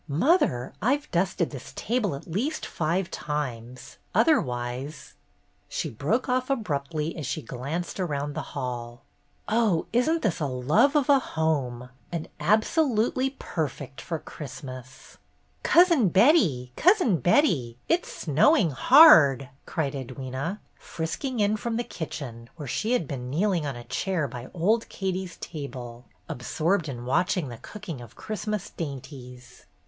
[0.07, 5.13] "Mother, I've dusted this table at least five times, otherwise
[5.69, 9.03] —"She broke off abruptly as she glanced around the hall.
[9.47, 11.89] "Oh, isn't this a love of a home!
[12.11, 15.19] And absolutely perfect for Christmas!"
[15.61, 16.73] "Cousin Betty!
[16.75, 17.77] Cousin Betty!
[17.87, 23.07] It 's snow ing hard!" cried Edwyna, frisking in from the kitchen, where she had
[23.07, 28.01] been kneeling on a chair by old Katie's table, absorbed in watch ing the cooking
[28.01, 29.67] of Christmas dainties.